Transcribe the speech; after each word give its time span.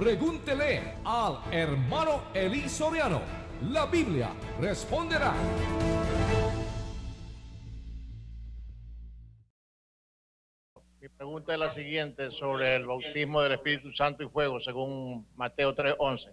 Pregúntele 0.00 0.94
al 1.04 1.42
hermano 1.52 2.22
Eli 2.32 2.66
Soriano. 2.70 3.20
La 3.70 3.84
Biblia 3.84 4.30
responderá. 4.58 5.34
Mi 11.02 11.08
pregunta 11.10 11.52
es 11.52 11.58
la 11.58 11.74
siguiente 11.74 12.30
sobre 12.30 12.76
el 12.76 12.86
bautismo 12.86 13.42
del 13.42 13.52
Espíritu 13.52 13.92
Santo 13.92 14.22
y 14.22 14.28
fuego, 14.30 14.58
según 14.60 15.28
Mateo 15.36 15.74
3:11. 15.74 16.32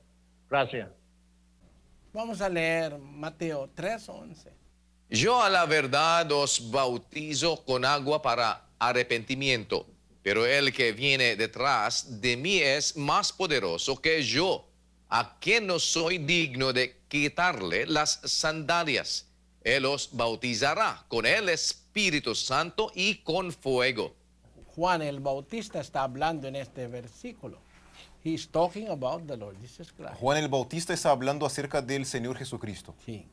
Gracias. 0.49 0.89
Vamos 2.13 2.39
a 2.39 2.47
leer 2.47 2.97
Mateo 2.97 3.67
3:11. 3.75 4.53
Yo 5.09 5.43
a 5.43 5.49
la 5.49 5.65
verdad 5.65 6.31
os 6.31 6.71
bautizo 6.71 7.65
con 7.65 7.83
agua 7.83 8.21
para 8.21 8.61
arrepentimiento, 8.79 9.85
pero 10.27 10.45
el 10.45 10.73
que 10.73 10.91
viene 10.91 11.37
detrás 11.37 12.19
de 12.19 12.35
mí 12.35 12.57
es 12.57 12.97
más 12.97 13.31
poderoso 13.31 13.95
que 14.01 14.21
yo, 14.21 14.67
a 15.07 15.39
quien 15.39 15.65
no 15.65 15.79
soy 15.79 16.17
digno 16.17 16.73
de 16.73 16.97
quitarle 17.07 17.85
las 17.85 18.19
sandalias. 18.25 19.25
Él 19.63 19.85
os 19.85 20.09
bautizará 20.11 21.05
con 21.07 21.25
el 21.25 21.47
Espíritu 21.47 22.35
Santo 22.35 22.91
y 22.93 23.19
con 23.19 23.53
fuego. 23.53 24.13
Juan 24.75 25.01
el 25.01 25.21
Bautista 25.21 25.79
está 25.79 26.03
hablando 26.03 26.49
en 26.49 26.57
este 26.57 26.87
versículo. 26.87 27.59
He's 28.21 28.49
talking 28.49 28.89
about 28.89 29.25
the 29.27 29.37
Lord 29.37 29.55
Jesus 29.61 29.93
Christ. 29.93 30.15
Juan 30.19 30.39
el 30.39 30.49
Bautista 30.49 30.93
está 30.93 31.11
hablando 31.11 31.45
acerca 31.45 31.81
del 31.81 32.05
Señor 32.05 32.35
Jesucristo. 32.35 32.93
Sí. 33.05 33.25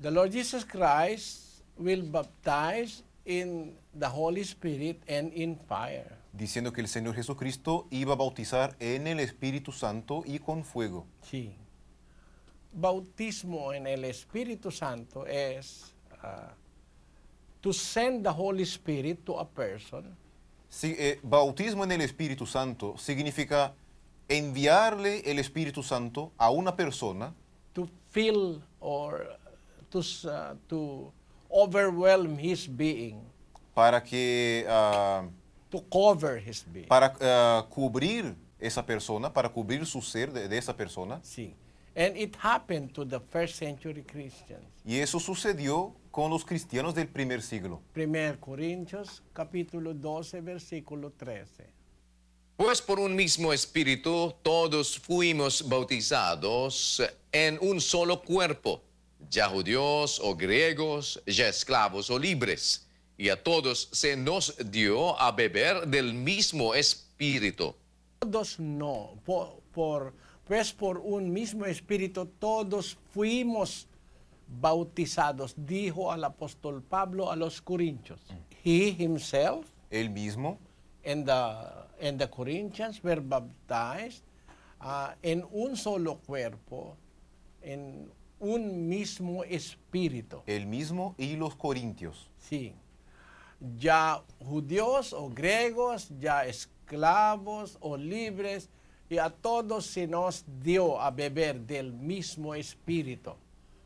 The 0.00 0.10
Lord 0.10 0.32
Jesus 0.32 0.64
Christ 0.64 1.60
will 1.76 2.02
baptize 2.02 3.02
in 3.24 3.76
the 3.98 4.06
Holy 4.06 4.42
Spirit 4.42 5.02
and 5.08 5.32
in 5.32 5.56
fire. 5.68 6.18
Diciendo 6.32 6.72
que 6.72 6.80
el 6.80 6.88
Señor 6.88 7.14
Jesucristo 7.14 7.86
iba 7.90 8.14
a 8.14 8.16
bautizar 8.16 8.76
en 8.80 9.06
el 9.06 9.20
Espíritu 9.20 9.72
Santo 9.72 10.22
y 10.26 10.38
con 10.38 10.64
fuego. 10.64 11.06
Sí. 11.22 11.54
Bautismo 12.72 13.72
en 13.72 13.86
el 13.86 14.04
Espíritu 14.04 14.70
Santo 14.70 15.26
es 15.26 15.94
uh, 16.22 16.50
to 17.60 17.72
send 17.72 18.24
the 18.24 18.32
Holy 18.32 18.64
Spirit 18.64 19.24
to 19.24 19.38
a 19.38 19.48
person 19.48 20.16
Sí, 20.74 20.96
eh, 20.98 21.20
bautismo 21.22 21.84
en 21.84 21.92
el 21.92 22.00
Espíritu 22.00 22.46
Santo 22.46 22.98
significa 22.98 23.76
enviarle 24.28 25.20
el 25.20 25.38
Espíritu 25.38 25.84
Santo 25.84 26.32
a 26.36 26.50
una 26.50 26.74
persona 26.74 27.32
to 27.72 27.88
fill 28.10 28.60
or 28.80 29.38
to, 29.88 30.00
uh, 30.00 30.56
to 30.66 31.12
overwhelm 31.54 32.36
his 32.36 32.66
being, 32.66 33.20
para 33.74 34.02
que 34.02 34.66
ah, 34.68 35.24
to 35.70 35.80
cover 35.90 36.38
his 36.38 36.64
being. 36.64 36.88
para 36.88 37.14
ah, 37.20 37.66
cubrir 37.70 38.34
esa 38.58 38.84
persona, 38.84 39.32
para 39.32 39.48
cubrir 39.48 39.86
su 39.86 40.02
ser 40.02 40.32
de, 40.32 40.48
de 40.48 40.58
esa 40.58 40.76
persona. 40.76 41.20
Sí. 41.22 41.54
And 41.96 42.16
it 42.16 42.36
happened 42.42 42.92
to 42.94 43.04
the 43.04 43.20
first 43.20 43.56
century 43.56 44.02
Christians. 44.02 44.64
Y 44.84 44.98
eso 44.98 45.20
sucedió 45.20 45.94
con 46.10 46.30
los 46.30 46.44
cristianos 46.44 46.94
del 46.94 47.06
primer 47.06 47.40
siglo. 47.40 47.80
1 47.94 48.40
Corintios 48.40 49.22
capítulo 49.32 49.94
12 49.94 50.40
versículo 50.40 51.12
13. 51.12 51.72
Pues 52.56 52.80
por 52.80 53.00
un 53.00 53.14
mismo 53.14 53.52
espíritu 53.52 54.32
todos 54.42 54.98
fuimos 54.98 55.68
bautizados 55.68 57.02
en 57.32 57.58
un 57.60 57.80
solo 57.80 58.22
cuerpo, 58.22 58.80
ya 59.30 59.48
judíos 59.48 60.20
o 60.22 60.34
griegos, 60.34 61.22
ya 61.26 61.48
esclavos 61.48 62.10
o 62.10 62.18
libres, 62.18 62.86
y 63.16 63.28
a 63.28 63.42
todos 63.42 63.88
se 63.92 64.16
nos 64.16 64.54
dio 64.70 65.18
a 65.20 65.30
beber 65.32 65.86
del 65.86 66.12
mismo 66.14 66.74
espíritu. 66.74 67.74
Todos 68.20 68.58
no, 68.58 69.18
por, 69.24 69.60
por- 69.72 70.12
pues 70.46 70.72
por 70.72 70.98
un 70.98 71.32
mismo 71.32 71.64
espíritu 71.64 72.26
todos 72.38 72.96
fuimos 73.12 73.86
bautizados, 74.60 75.54
dijo 75.56 76.12
al 76.12 76.24
apóstol 76.24 76.82
Pablo 76.82 77.30
a 77.30 77.36
los 77.36 77.60
Corintios. 77.62 78.20
He 78.64 78.90
himself 78.98 79.66
Él 79.90 80.10
mismo 80.10 80.58
and 81.04 81.26
the, 81.26 82.06
and 82.06 82.18
the 82.18 82.28
Corinthians 82.28 83.02
were 83.02 83.20
baptized 83.20 84.22
uh, 84.80 85.12
en 85.22 85.44
un 85.52 85.76
solo 85.76 86.16
cuerpo, 86.26 86.96
en 87.62 88.10
un 88.44 88.88
mismo 88.88 89.42
espíritu. 89.44 90.42
él 90.46 90.66
mismo 90.66 91.14
y 91.18 91.36
los 91.36 91.56
corintios. 91.56 92.30
Sí. 92.38 92.74
Ya 93.78 94.22
judíos 94.38 95.12
o 95.12 95.30
griegos, 95.30 96.08
ya 96.20 96.44
esclavos 96.44 97.78
o 97.80 97.96
libres, 97.96 98.68
y 99.08 99.18
a 99.18 99.30
todos 99.30 99.86
se 99.86 100.06
nos 100.06 100.44
dio 100.62 101.00
a 101.00 101.10
beber 101.10 101.60
del 101.60 101.92
mismo 101.92 102.54
espíritu. 102.54 103.34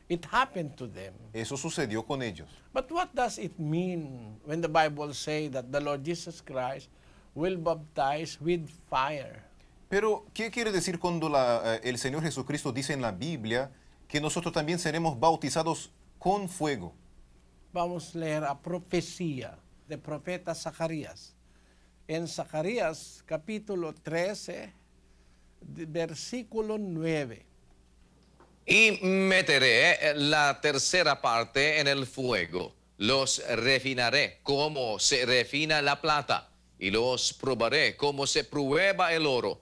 It 0.08 0.24
happened 0.30 0.74
to 0.76 0.88
them. 0.88 1.12
Eso 1.32 1.56
sucedió 1.56 2.04
con 2.04 2.22
ellos. 2.22 2.48
But 2.72 2.90
what 2.90 3.08
does 3.12 3.38
it 3.38 3.58
mean 3.58 4.40
when 4.44 4.60
the 4.60 4.68
Bible 4.68 5.12
say 5.12 5.48
that 5.48 5.70
the 5.70 5.80
Lord 5.80 6.02
Jesus 6.02 6.40
Christ 6.40 6.88
will 7.34 7.58
baptize 7.58 8.38
with 8.40 8.68
fire? 8.88 9.44
Pero, 9.88 10.26
¿qué 10.34 10.50
quiere 10.50 10.72
decir 10.72 10.98
cuando 10.98 11.28
la, 11.28 11.76
eh, 11.76 11.80
el 11.84 11.98
Señor 11.98 12.22
Jesucristo 12.22 12.72
dice 12.72 12.92
en 12.92 13.02
la 13.02 13.12
Biblia 13.12 13.70
que 14.08 14.20
nosotros 14.20 14.52
también 14.52 14.78
seremos 14.78 15.18
bautizados 15.20 15.90
con 16.18 16.48
fuego? 16.48 16.94
Vamos 17.72 18.14
a 18.14 18.18
leer 18.18 18.44
a 18.44 18.58
profecía 18.58 19.58
del 19.86 19.98
profeta 20.00 20.54
Zacarías. 20.54 21.34
En 22.06 22.26
Zacarías 22.26 23.22
capítulo 23.26 23.92
13, 23.94 24.72
de- 25.60 25.86
versículo 25.86 26.78
9. 26.78 27.44
Y 28.66 28.98
meteré 29.02 30.14
la 30.14 30.58
tercera 30.60 31.20
parte 31.20 31.80
en 31.80 31.86
el 31.88 32.06
fuego. 32.06 32.74
Los 32.96 33.42
refinaré 33.48 34.40
como 34.42 34.98
se 34.98 35.24
refina 35.24 35.80
la 35.82 36.00
plata, 36.00 36.50
y 36.78 36.90
los 36.90 37.32
probaré 37.34 37.96
como 37.96 38.26
se 38.26 38.44
prueba 38.44 39.12
el 39.12 39.26
oro. 39.26 39.60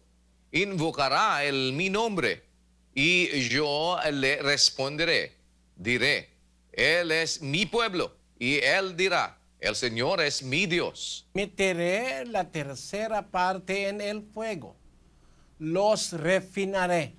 Invocará 0.52 1.44
el 1.44 1.72
mi 1.72 1.90
nombre, 1.90 2.44
y 2.96 3.48
yo 3.50 3.98
le 4.10 4.40
responderé. 4.40 5.36
Diré, 5.76 6.30
Él 6.72 7.12
es 7.12 7.42
mi 7.42 7.66
pueblo, 7.66 8.16
y 8.38 8.56
Él 8.56 8.96
dirá, 8.96 9.38
el 9.60 9.76
Señor 9.76 10.22
es 10.22 10.42
mi 10.42 10.64
Dios. 10.64 11.28
Meteré 11.34 12.24
la 12.24 12.50
tercera 12.50 13.26
parte 13.26 13.88
en 13.88 14.00
el 14.00 14.22
fuego. 14.22 14.76
Los 15.58 16.12
refinaré. 16.12 17.14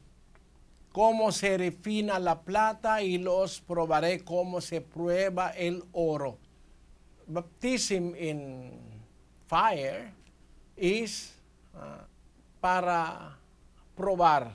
Como 0.91 1.31
se 1.31 1.57
refina 1.59 2.17
la 2.17 2.41
plata 2.41 3.03
y 3.03 3.19
los 3.19 3.61
probaré 3.61 4.23
como 4.23 4.61
se 4.61 4.81
prueba 4.81 5.51
el 5.51 5.83
oro. 5.91 6.39
Baptism 7.27 8.15
in 8.15 8.71
fire 9.47 10.11
is 10.75 11.35
uh, 11.75 12.03
para 12.59 13.37
probar, 13.95 14.51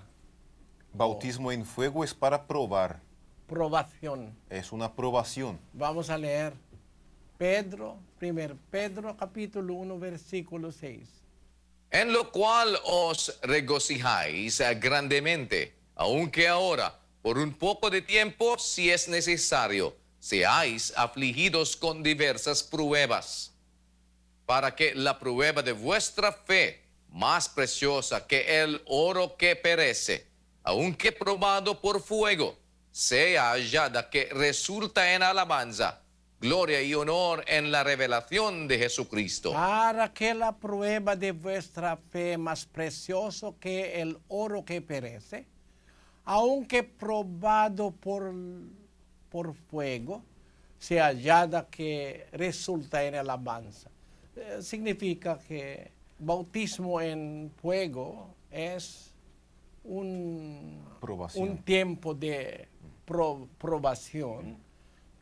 Bautismo 0.94 1.50
en 1.50 1.64
fuego 1.64 2.04
es 2.04 2.12
para 2.12 2.47
probar, 2.47 3.00
probación. 3.47 4.36
es 4.50 4.72
una 4.72 4.94
probación. 4.94 5.58
Vamos 5.72 6.10
a 6.10 6.19
leer 6.19 6.53
Pedro, 7.38 7.98
1 8.20 8.58
Pedro 8.70 9.16
capítulo 9.16 9.72
1 9.75 9.98
versículo 9.98 10.70
6. 10.70 11.08
En 11.91 12.12
lo 12.12 12.31
cual 12.31 12.78
os 12.84 13.38
regocijáis 13.42 14.62
grandemente, 14.81 15.75
aunque 15.94 16.47
ahora, 16.47 16.98
por 17.22 17.38
un 17.38 17.54
poco 17.54 17.88
de 17.88 18.02
tiempo, 18.02 18.58
si 18.58 18.91
es 18.91 19.08
necesario, 19.08 19.97
seáis 20.19 20.92
afligidos 20.97 21.75
con 21.75 22.02
diversas 22.02 22.62
pruebas, 22.62 23.54
para 24.44 24.75
que 24.75 24.94
la 24.94 25.19
prueba 25.19 25.62
de 25.62 25.72
vuestra 25.72 26.32
fe, 26.32 26.82
más 27.08 27.49
preciosa 27.49 28.26
que 28.26 28.62
el 28.62 28.82
oro 28.87 29.37
que 29.37 29.56
perece, 29.56 30.31
aunque 30.64 31.12
probado 31.12 31.81
por 31.81 32.00
fuego, 32.00 32.56
sea 32.91 33.53
hallada 33.53 34.11
que 34.11 34.26
resulta 34.32 35.14
en 35.14 35.23
alabanza, 35.23 36.03
gloria 36.41 36.82
y 36.82 36.94
honor 36.94 37.44
en 37.47 37.73
la 37.73 37.82
revelación 37.82 38.69
de 38.69 38.79
Jesucristo. 38.79 39.53
Para 39.53 40.12
que 40.12 40.35
la 40.35 40.53
prueba 40.53 41.17
de 41.17 41.32
vuestra 41.32 41.97
fe 41.97 42.37
más 42.37 42.67
precioso 42.67 43.56
que 43.59 44.00
el 44.00 44.19
oro 44.29 44.64
que 44.64 44.82
perece, 44.82 45.47
aunque 46.25 46.82
probado 46.82 47.91
por, 47.91 48.32
por 49.31 49.55
fuego, 49.55 50.23
sea 50.79 51.06
hallada 51.06 51.69
que 51.70 52.26
resulta 52.32 53.05
en 53.05 53.14
alabanza. 53.14 53.88
Eh, 54.37 54.59
significa 54.62 55.38
que 55.38 55.91
bautismo 56.19 57.00
en 57.00 57.53
fuego 57.61 58.35
es 58.50 59.12
un, 59.84 60.82
un 61.34 61.58
tiempo 61.64 62.14
de 62.14 62.69
pro- 63.05 63.49
probación 63.58 64.56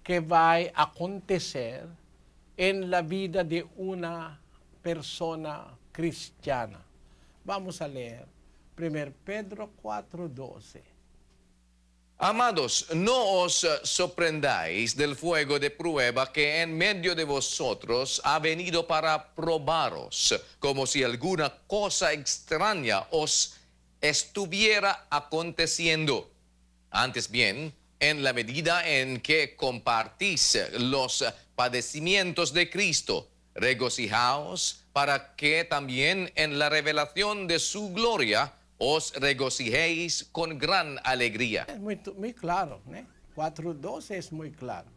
que 0.02 0.20
va 0.20 0.54
a 0.56 0.82
acontecer 0.82 1.86
en 2.56 2.90
la 2.90 3.02
vida 3.02 3.42
de 3.44 3.66
una 3.76 4.38
persona 4.82 5.66
cristiana. 5.92 6.80
Vamos 7.44 7.80
a 7.80 7.88
leer 7.88 8.26
1 8.78 9.12
Pedro 9.24 9.70
4:12. 9.82 10.80
Amados, 12.22 12.86
no 12.94 13.40
os 13.40 13.66
sorprendáis 13.82 14.94
del 14.94 15.16
fuego 15.16 15.58
de 15.58 15.70
prueba 15.70 16.30
que 16.30 16.60
en 16.60 16.76
medio 16.76 17.14
de 17.14 17.24
vosotros 17.24 18.20
ha 18.24 18.38
venido 18.38 18.86
para 18.86 19.32
probaros, 19.34 20.34
como 20.58 20.84
si 20.86 21.02
alguna 21.02 21.48
cosa 21.66 22.12
extraña 22.12 23.06
os 23.10 23.56
estuviera 24.00 25.06
aconteciendo. 25.10 26.30
Antes 26.90 27.30
bien, 27.30 27.74
en 28.00 28.22
la 28.22 28.32
medida 28.32 28.86
en 28.88 29.20
que 29.20 29.56
compartís 29.56 30.58
los 30.78 31.24
padecimientos 31.54 32.52
de 32.52 32.70
Cristo, 32.70 33.28
regocijaos 33.54 34.84
para 34.92 35.34
que 35.36 35.64
también 35.64 36.32
en 36.34 36.58
la 36.58 36.68
revelación 36.68 37.46
de 37.46 37.58
su 37.58 37.92
gloria 37.92 38.54
os 38.78 39.12
regocijéis 39.14 40.24
con 40.32 40.58
gran 40.58 40.98
alegría. 41.04 41.66
Es 41.68 41.78
muy, 41.78 42.32
claro, 42.32 42.80
¿eh? 42.92 43.04
4.12 43.36 44.14
es 44.16 44.32
muy 44.32 44.50
claro. 44.50 44.88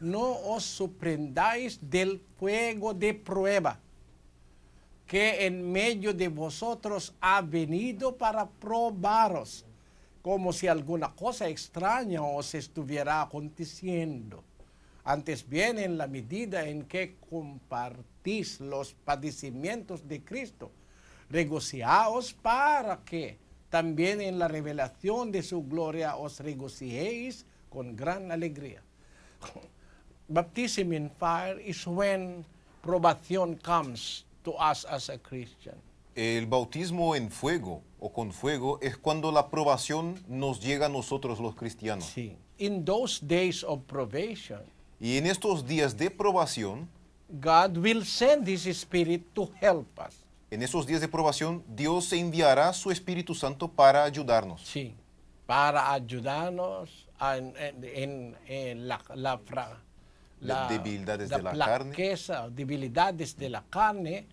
No 0.00 0.20
os 0.20 0.64
sorprendáis 0.64 1.78
del 1.80 2.20
fuego 2.38 2.92
de 2.92 3.14
prueba 3.14 3.80
que 5.06 5.46
en 5.46 5.70
medio 5.70 6.14
de 6.14 6.28
vosotros 6.28 7.14
ha 7.20 7.42
venido 7.42 8.16
para 8.16 8.48
probaros, 8.48 9.64
como 10.22 10.52
si 10.52 10.68
alguna 10.68 11.08
cosa 11.14 11.48
extraña 11.48 12.22
os 12.22 12.54
estuviera 12.54 13.20
aconteciendo. 13.20 14.42
Antes 15.04 15.48
bien, 15.48 15.78
en 15.78 15.98
la 15.98 16.06
medida 16.06 16.66
en 16.68 16.84
que 16.84 17.16
compartís 17.28 18.60
los 18.60 18.94
padecimientos 18.94 20.06
de 20.06 20.22
Cristo, 20.22 20.70
regocijaos 21.28 22.32
para 22.32 22.98
que 23.04 23.36
también 23.68 24.20
en 24.20 24.38
la 24.38 24.48
revelación 24.48 25.32
de 25.32 25.42
su 25.42 25.64
gloria 25.64 26.16
os 26.16 26.38
regocijéis 26.38 27.46
con 27.68 27.96
gran 27.96 28.30
alegría. 28.30 28.82
Baptism 30.28 30.92
in 30.92 31.10
fire 31.10 31.60
is 31.60 31.86
when 31.86 32.44
probation 32.80 33.56
comes 33.56 34.24
to 34.42 34.52
us 34.52 34.84
as 34.84 35.08
a 35.10 35.18
Christian. 35.18 35.74
El 36.14 36.46
bautismo 36.46 37.14
en 37.16 37.30
fuego 37.30 37.82
o 37.98 38.12
con 38.12 38.32
fuego 38.32 38.78
es 38.82 38.96
cuando 38.98 39.32
la 39.32 39.40
aprobación 39.40 40.22
nos 40.28 40.60
llega 40.60 40.86
a 40.86 40.88
nosotros 40.90 41.40
los 41.40 41.54
cristianos. 41.54 42.04
Sí. 42.06 42.36
In 42.58 42.84
those 42.84 43.18
days 43.24 43.64
of 43.64 43.80
probation, 43.86 44.60
Y 45.00 45.16
en 45.16 45.26
estos 45.26 45.66
días 45.66 45.96
de 45.96 46.10
probación, 46.10 46.88
God 47.40 47.78
will 47.78 48.04
send 48.04 48.46
His 48.46 48.66
Spirit 48.66 49.22
to 49.34 49.50
help 49.60 49.88
us. 49.98 50.14
en 50.50 50.62
esos 50.62 50.86
días 50.86 51.00
de 51.00 51.08
probación, 51.08 51.64
Dios 51.66 52.12
enviará 52.12 52.72
su 52.74 52.90
Espíritu 52.90 53.34
Santo 53.34 53.68
para 53.68 54.04
ayudarnos. 54.04 54.60
Sí, 54.62 54.94
para 55.46 55.92
ayudarnos 55.92 57.08
en- 57.20 57.54
en- 57.82 58.36
en 58.46 58.86
la, 58.88 59.00
la, 59.14 59.38
fra- 59.38 59.80
Las 60.42 60.68
debilidades 60.68 61.30
de 61.30 61.42
la 61.42 61.52
carne. 61.52 61.94
flaqueza, 61.94 62.48
debilidades 62.50 63.36
de 63.36 63.48
la 63.48 63.64
carne. 63.70 64.26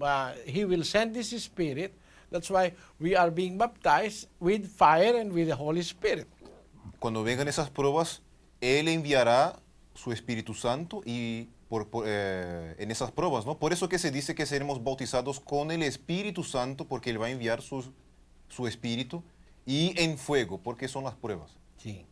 uh, 0.00 0.32
he 0.46 0.64
will 0.64 0.84
send 0.84 1.16
His 1.16 1.32
Spirit. 1.32 1.92
That's 2.30 2.50
why 2.50 2.74
we 2.98 3.14
are 3.16 3.30
being 3.30 3.56
baptized 3.56 4.28
with 4.40 4.66
fire 4.66 5.16
and 5.16 5.32
with 5.32 5.46
the 5.48 5.54
Holy 5.54 5.82
Spirit. 5.82 6.26
Cuando 6.98 7.22
vengan 7.22 7.46
esas 7.48 7.70
pruebas, 7.70 8.22
Él 8.60 8.88
enviará 8.88 9.60
su 9.94 10.10
Espíritu 10.12 10.54
Santo 10.54 11.02
y 11.04 11.48
por, 11.68 11.88
por, 11.88 12.04
eh, 12.08 12.74
en 12.78 12.90
esas 12.90 13.12
pruebas, 13.12 13.46
¿no? 13.46 13.58
Por 13.58 13.72
eso 13.72 13.88
que 13.88 13.98
se 13.98 14.10
dice 14.10 14.34
que 14.34 14.46
seremos 14.46 14.82
bautizados 14.82 15.38
con 15.38 15.70
el 15.70 15.82
Espíritu 15.82 16.42
Santo, 16.42 16.86
porque 16.86 17.10
Él 17.10 17.20
va 17.20 17.26
a 17.26 17.30
enviar 17.30 17.62
su, 17.62 17.92
su 18.48 18.66
Espíritu, 18.66 19.22
y 19.66 19.94
en 20.00 20.18
fuego, 20.18 20.58
porque 20.58 20.88
son 20.88 21.04
las 21.04 21.14
pruebas. 21.14 21.52
Sí. 21.78 22.04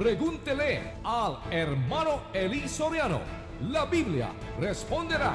Pregúntele 0.00 0.94
al 1.04 1.40
hermano 1.50 2.22
Eli 2.32 2.66
Soriano. 2.66 3.20
La 3.68 3.84
Biblia 3.84 4.32
responderá. 4.58 5.30